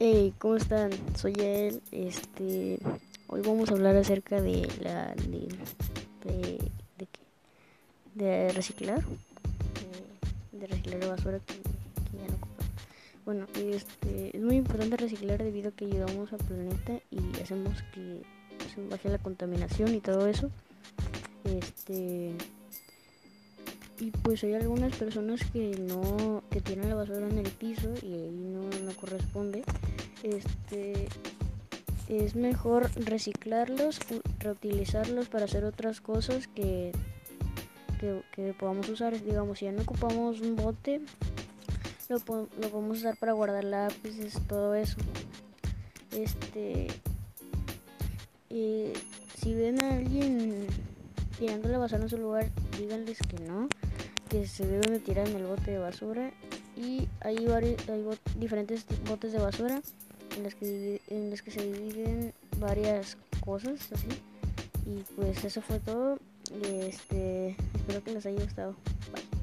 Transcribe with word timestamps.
Hey, 0.00 0.32
¿cómo 0.38 0.54
están? 0.54 0.92
Soy 1.16 1.32
él. 1.40 1.82
Este, 1.90 2.78
hoy 3.26 3.40
vamos 3.40 3.68
a 3.68 3.72
hablar 3.72 3.96
acerca 3.96 4.40
de 4.40 4.70
la 4.80 5.12
de 5.16 5.48
qué? 6.98 7.20
de 8.14 8.52
reciclar, 8.52 9.02
de, 10.52 10.66
reciclar 10.68 11.00
la 11.00 11.08
basura 11.08 11.40
que, 11.40 11.54
ya 11.54 12.28
no 12.28 12.36
ocupa. 12.36 12.64
Bueno, 13.24 13.46
este, 13.56 14.36
es 14.36 14.40
muy 14.40 14.54
importante 14.54 14.96
reciclar 14.98 15.42
debido 15.42 15.70
a 15.70 15.72
que 15.72 15.86
ayudamos 15.86 16.32
al 16.32 16.44
planeta 16.44 17.00
y 17.10 17.42
hacemos 17.42 17.82
que 17.92 18.22
pues, 18.56 18.88
baje 18.88 19.08
la 19.08 19.18
contaminación 19.18 19.96
y 19.96 20.00
todo 20.00 20.28
eso. 20.28 20.48
Este 21.42 22.36
y 24.00 24.12
pues 24.12 24.44
hay 24.44 24.54
algunas 24.54 24.94
personas 24.94 25.40
que 25.52 25.76
no 25.76 26.44
que 26.50 26.60
tienen 26.60 26.88
la 26.88 26.94
basura 26.94 27.28
en 27.28 27.38
el 27.38 27.50
piso 27.50 27.92
y 28.00 28.12
ahí 28.12 28.47
corresponde 29.08 29.64
este 30.22 31.08
es 32.08 32.34
mejor 32.34 32.90
reciclarlos 32.96 34.00
reutilizarlos 34.38 35.28
para 35.28 35.44
hacer 35.44 35.64
otras 35.64 36.00
cosas 36.00 36.48
que, 36.48 36.92
que, 38.00 38.54
podamos 38.54 38.88
usar. 38.88 39.22
Digamos 39.22 39.58
si 39.58 39.66
ya 39.66 39.72
no 39.72 39.82
ocupamos 39.82 40.40
un 40.40 40.56
bote 40.56 41.02
lo, 42.08 42.16
lo 42.16 42.70
podemos 42.70 42.98
usar 42.98 43.18
para 43.18 43.32
guardar 43.32 43.64
lápices 43.64 44.38
todo 44.46 44.74
eso. 44.74 44.96
Este 46.12 46.88
si 48.48 49.54
ven 49.54 49.82
a 49.82 49.96
alguien 49.96 50.66
tirando 51.38 51.68
la 51.68 51.78
basura 51.78 52.02
en 52.02 52.08
su 52.08 52.16
lugar 52.16 52.50
díganles 52.78 53.18
que 53.18 53.38
no 53.44 53.68
que 54.28 54.46
se 54.46 54.66
deben 54.66 54.92
de 54.92 55.00
tirar 55.00 55.28
en 55.28 55.36
el 55.36 55.44
bote 55.44 55.70
de 55.70 55.78
basura 55.78 56.32
y 56.78 57.08
hay, 57.20 57.44
varios, 57.46 57.76
hay 57.88 58.04
diferentes 58.38 58.86
botes 59.08 59.32
de 59.32 59.38
basura 59.40 59.80
en 60.36 60.42
los, 60.44 60.54
que, 60.54 61.00
en 61.08 61.30
los 61.30 61.42
que 61.42 61.50
se 61.50 61.62
dividen 61.62 62.32
varias 62.58 63.16
cosas 63.44 63.80
así. 63.92 64.08
Y 64.86 65.02
pues 65.16 65.44
eso 65.44 65.60
fue 65.60 65.80
todo. 65.80 66.18
Este 66.62 67.56
espero 67.74 68.02
que 68.04 68.12
les 68.12 68.26
haya 68.26 68.42
gustado. 68.42 68.74
Bye 69.12 69.37